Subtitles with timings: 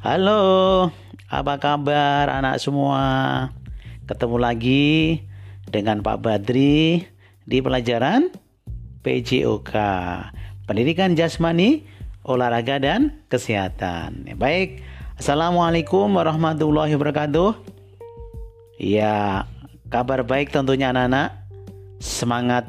[0.00, 0.88] Halo,
[1.28, 3.04] apa kabar anak semua?
[4.08, 5.20] Ketemu lagi
[5.68, 7.04] dengan Pak Badri
[7.44, 8.32] di pelajaran
[9.04, 9.76] PJOK,
[10.64, 11.84] Pendidikan Jasmani,
[12.24, 14.24] Olahraga dan Kesehatan.
[14.40, 14.80] Baik,
[15.20, 17.60] Assalamualaikum warahmatullahi wabarakatuh.
[18.80, 19.44] Ya,
[19.92, 21.44] kabar baik tentunya anak-anak.
[22.00, 22.64] Semangat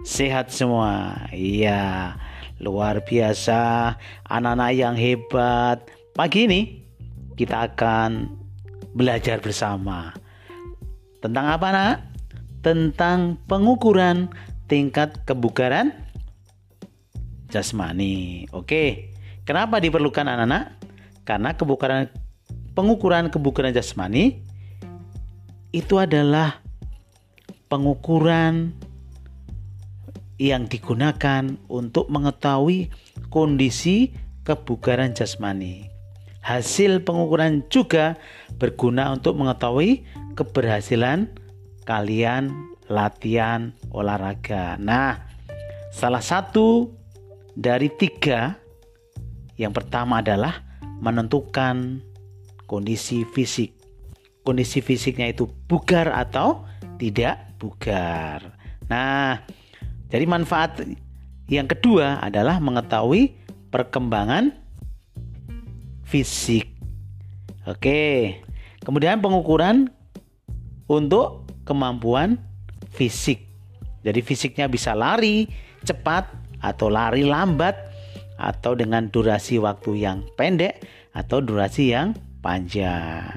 [0.00, 1.28] sehat semua.
[1.28, 2.16] Iya,
[2.56, 3.92] luar biasa
[4.24, 5.97] anak-anak yang hebat.
[6.18, 6.66] Pagi ini
[7.38, 8.26] kita akan
[8.90, 10.10] belajar bersama
[11.22, 11.96] tentang apa, Nak?
[12.58, 14.26] Tentang pengukuran
[14.66, 15.94] tingkat kebugaran
[17.54, 18.50] jasmani.
[18.50, 19.14] Oke.
[19.46, 20.82] Kenapa diperlukan anak-anak?
[21.22, 22.10] Karena kebugaran
[22.74, 24.42] pengukuran kebugaran jasmani
[25.70, 26.58] itu adalah
[27.70, 28.74] pengukuran
[30.34, 32.90] yang digunakan untuk mengetahui
[33.30, 34.10] kondisi
[34.42, 35.97] kebugaran jasmani.
[36.42, 38.16] Hasil pengukuran juga
[38.56, 40.06] berguna untuk mengetahui
[40.38, 41.28] keberhasilan
[41.84, 42.52] kalian
[42.88, 44.80] latihan olahraga.
[44.80, 45.18] Nah,
[45.92, 46.88] salah satu
[47.52, 48.56] dari tiga
[49.58, 50.62] yang pertama adalah
[51.02, 52.00] menentukan
[52.70, 53.74] kondisi fisik.
[54.46, 56.64] Kondisi fisiknya itu bugar atau
[56.96, 58.56] tidak bugar.
[58.88, 59.42] Nah,
[60.08, 60.80] jadi manfaat
[61.48, 63.36] yang kedua adalah mengetahui
[63.68, 64.56] perkembangan
[66.08, 66.72] fisik.
[67.68, 68.40] Oke.
[68.80, 69.92] Kemudian pengukuran
[70.88, 72.40] untuk kemampuan
[72.88, 73.44] fisik.
[74.00, 75.44] Jadi fisiknya bisa lari
[75.84, 76.24] cepat
[76.64, 77.76] atau lari lambat
[78.40, 80.80] atau dengan durasi waktu yang pendek
[81.12, 83.28] atau durasi yang panjang.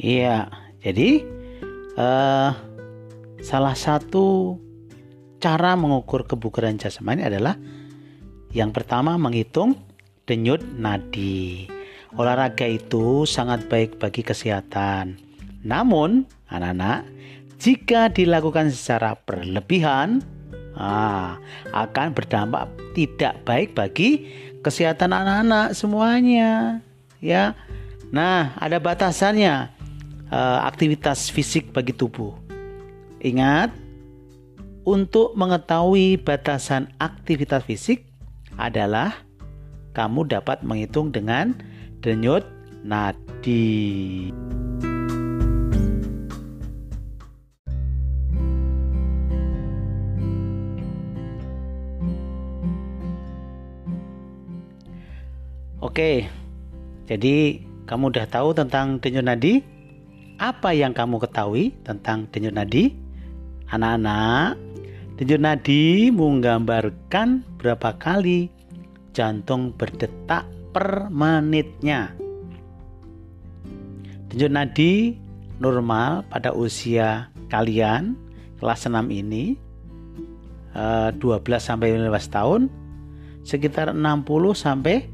[0.00, 0.48] Iya,
[0.80, 1.20] jadi
[2.00, 2.56] uh,
[3.44, 4.56] salah satu
[5.36, 7.60] cara mengukur kebugaran jasmani adalah
[8.48, 9.76] yang pertama menghitung
[10.24, 11.68] denyut nadi.
[12.16, 15.20] Olahraga itu sangat baik bagi kesehatan.
[15.68, 17.04] Namun, anak-anak,
[17.60, 20.24] jika dilakukan secara berlebihan,
[20.80, 21.36] ah,
[21.76, 24.32] akan berdampak tidak baik bagi
[24.64, 26.80] kesehatan anak-anak semuanya.
[27.20, 27.52] Ya,
[28.10, 29.79] nah ada batasannya
[30.30, 32.32] uh, aktivitas fisik bagi tubuh.
[33.20, 33.74] Ingat,
[34.88, 38.08] untuk mengetahui batasan aktivitas fisik
[38.56, 39.12] adalah
[39.92, 41.52] kamu dapat menghitung dengan
[42.00, 42.46] denyut
[42.80, 44.32] nadi.
[55.80, 56.28] Oke,
[57.08, 59.69] jadi kamu udah tahu tentang denyut nadi?
[60.40, 62.96] Apa yang kamu ketahui tentang denyut nadi?
[63.68, 64.56] Anak-anak,
[65.20, 68.48] denyut nadi menggambarkan berapa kali
[69.12, 72.16] jantung berdetak per menitnya.
[74.32, 75.20] Denyut nadi
[75.60, 78.16] normal pada usia kalian
[78.64, 79.60] kelas 6 ini
[80.72, 82.72] 12 eh, sampai 15 tahun
[83.44, 85.04] sekitar 60 sampai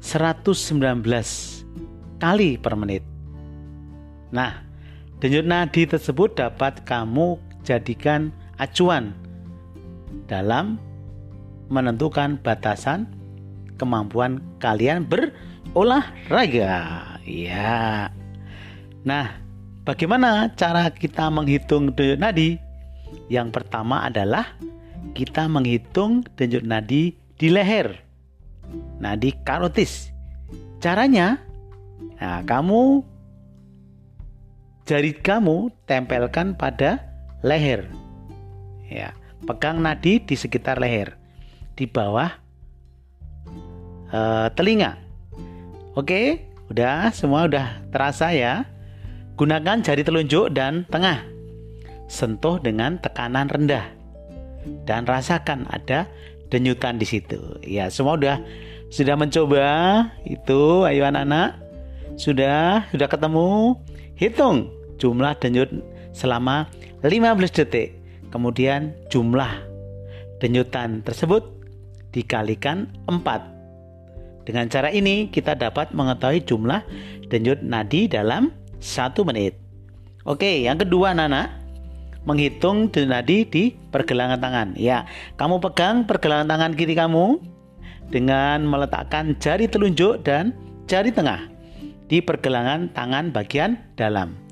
[0.00, 1.04] 119
[2.16, 3.15] kali per menit.
[4.36, 4.60] Nah,
[5.16, 8.28] denyut nadi tersebut dapat kamu jadikan
[8.60, 9.16] acuan
[10.28, 10.76] dalam
[11.72, 13.08] menentukan batasan
[13.80, 16.76] kemampuan kalian berolahraga.
[17.24, 18.12] Ya.
[19.08, 19.40] Nah,
[19.88, 22.60] bagaimana cara kita menghitung denyut nadi?
[23.32, 24.52] Yang pertama adalah
[25.16, 28.04] kita menghitung denyut nadi di leher.
[29.00, 30.12] Nadi karotis.
[30.76, 31.40] Caranya,
[32.20, 33.00] nah, kamu
[34.86, 37.02] jari kamu tempelkan pada
[37.42, 37.90] leher.
[38.86, 41.18] Ya, pegang nadi di sekitar leher,
[41.74, 42.30] di bawah
[44.14, 44.94] uh, telinga.
[45.98, 48.62] Oke, udah semua udah terasa ya.
[49.34, 51.20] Gunakan jari telunjuk dan tengah.
[52.06, 53.90] Sentuh dengan tekanan rendah
[54.86, 56.06] dan rasakan ada
[56.48, 57.58] denyutan di situ.
[57.66, 58.38] Ya, semua udah
[58.94, 59.66] sudah mencoba
[60.22, 61.58] itu, ayo anak-anak.
[62.14, 63.74] Sudah, sudah ketemu.
[64.16, 65.70] Hitung jumlah denyut
[66.12, 66.68] selama
[67.04, 67.96] 15 detik.
[68.32, 69.48] Kemudian jumlah
[70.42, 71.46] denyutan tersebut
[72.12, 74.46] dikalikan 4.
[74.46, 76.82] Dengan cara ini kita dapat mengetahui jumlah
[77.28, 79.58] denyut nadi dalam satu menit.
[80.26, 81.50] Oke, yang kedua Nana,
[82.26, 84.68] menghitung denyut nadi di pergelangan tangan.
[84.78, 85.06] Ya,
[85.38, 87.42] kamu pegang pergelangan tangan kiri kamu
[88.10, 90.54] dengan meletakkan jari telunjuk dan
[90.86, 91.42] jari tengah
[92.06, 94.45] di pergelangan tangan bagian dalam.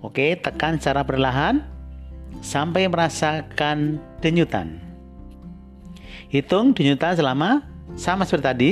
[0.00, 1.60] Oke, tekan secara perlahan
[2.40, 4.80] sampai merasakan denyutan.
[6.32, 7.66] Hitung denyutan selama
[7.98, 8.70] sama seperti tadi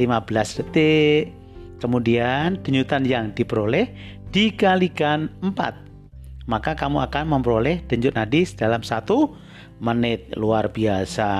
[0.00, 1.36] 15 detik.
[1.80, 3.92] Kemudian denyutan yang diperoleh
[4.30, 6.48] dikalikan 4.
[6.48, 9.36] Maka kamu akan memperoleh denyut nadi dalam satu
[9.80, 10.32] menit.
[10.36, 11.30] Luar biasa.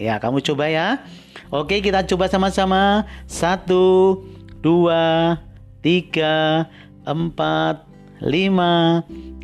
[0.00, 1.04] Ya, kamu coba ya.
[1.52, 3.04] Oke, kita coba sama-sama.
[3.28, 4.20] Satu,
[4.64, 5.36] dua,
[5.84, 6.66] tiga,
[7.04, 7.91] empat,
[8.22, 9.02] lima,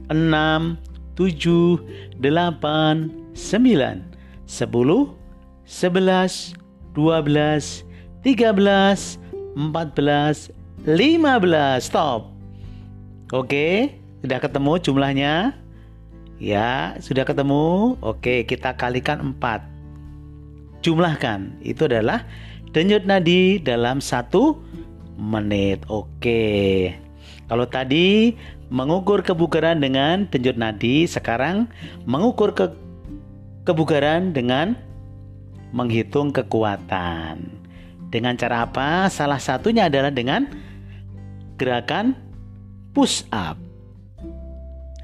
[0.08, 0.78] enam,
[1.18, 1.82] tujuh,
[2.22, 4.06] delapan, sembilan,
[4.46, 5.12] sepuluh,
[5.66, 6.54] sebelas,
[6.94, 7.82] dua belas,
[8.22, 9.18] tiga belas,
[9.58, 10.48] empat belas,
[10.86, 11.90] lima belas.
[11.90, 12.30] Stop.
[13.34, 15.34] Oke, sudah ketemu jumlahnya?
[16.38, 17.98] Ya, sudah ketemu.
[17.98, 19.60] Oke, kita kalikan empat
[20.86, 22.22] jumlahkan itu adalah
[22.70, 24.62] denyut nadi dalam satu
[25.18, 25.82] menit.
[25.90, 26.94] Oke.
[27.48, 28.36] Kalau tadi
[28.68, 31.68] mengukur kebugaran dengan denyut nadi, sekarang
[32.04, 32.68] mengukur ke
[33.64, 34.76] kebugaran dengan
[35.72, 37.48] menghitung kekuatan.
[38.08, 39.12] Dengan cara apa?
[39.12, 40.48] Salah satunya adalah dengan
[41.60, 42.16] gerakan
[42.96, 43.60] push up.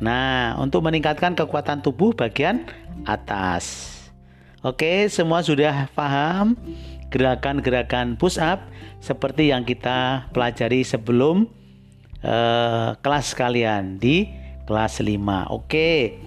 [0.00, 2.64] Nah, untuk meningkatkan kekuatan tubuh bagian
[3.04, 3.92] atas.
[4.64, 6.56] Oke, semua sudah paham
[7.12, 8.64] gerakan-gerakan push up
[8.98, 11.46] seperti yang kita pelajari sebelum
[12.24, 14.32] uh, kelas kalian di
[14.64, 15.52] kelas 5.
[15.52, 16.18] Oke.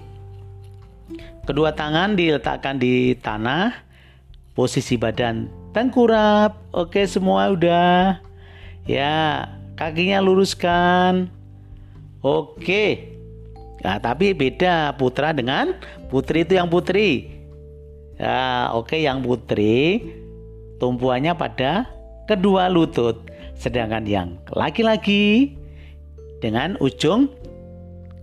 [1.44, 3.72] Kedua tangan diletakkan di tanah,
[4.52, 6.54] posisi badan tengkurap.
[6.70, 8.20] Oke, semua udah.
[8.84, 11.32] Ya, kakinya luruskan.
[12.20, 13.16] Oke.
[13.80, 15.78] Nah, tapi beda putra dengan
[16.10, 17.38] putri itu yang putri.
[18.18, 20.02] Ya, oke yang putri
[20.82, 21.86] tumpuannya pada
[22.26, 25.54] kedua lutut, sedangkan yang laki-laki
[26.38, 27.30] dengan ujung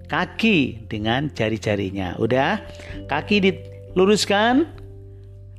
[0.08, 2.16] kaki dengan jari-jarinya.
[2.22, 2.62] Udah,
[3.10, 4.70] kaki diluruskan,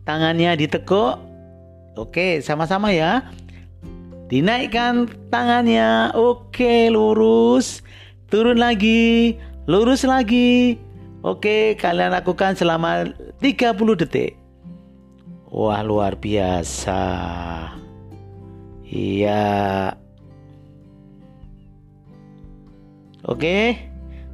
[0.06, 1.18] tangannya ditekuk.
[1.96, 3.26] Oke, sama-sama ya.
[4.26, 6.12] Dinaikkan tangannya.
[6.14, 7.80] Oke, lurus.
[8.26, 9.38] Turun lagi,
[9.70, 10.76] lurus lagi.
[11.22, 13.10] Oke, kalian lakukan selama
[13.42, 14.38] 30 detik.
[15.50, 17.02] Wah, luar biasa.
[18.86, 20.05] Iya.
[23.26, 23.74] Oke,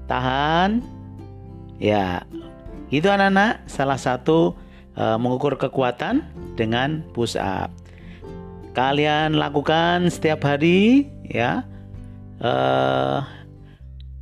[0.05, 0.85] tahan.
[1.81, 2.29] Ya,
[2.93, 4.53] itu anak-anak salah satu
[5.01, 6.29] uh, mengukur kekuatan
[6.61, 7.73] dengan push up.
[8.77, 11.65] Kalian lakukan setiap hari ya
[12.41, 13.25] uh,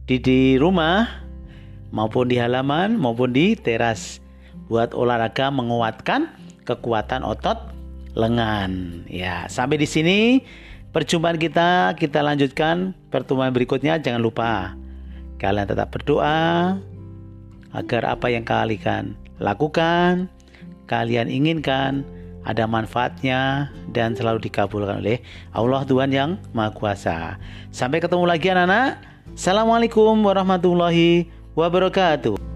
[0.07, 1.07] di di rumah
[1.91, 4.19] maupun di halaman maupun di teras
[4.71, 6.31] buat olahraga menguatkan
[6.63, 7.59] kekuatan otot
[8.15, 9.03] lengan.
[9.11, 10.19] Ya, sampai di sini
[10.91, 11.95] perjumpaan kita.
[11.97, 13.99] Kita lanjutkan pertemuan berikutnya.
[13.99, 14.75] Jangan lupa
[15.41, 16.77] kalian tetap berdoa
[17.71, 20.29] agar apa yang kalian lakukan,
[20.91, 22.05] kalian inginkan
[22.45, 25.21] ada manfaatnya dan selalu dikabulkan oleh
[25.55, 27.19] Allah Tuhan yang Maha Kuasa.
[27.71, 29.01] Sampai ketemu lagi anak-anak.
[29.37, 32.50] Assalamualaikum warahmatullahi wabarakatuh.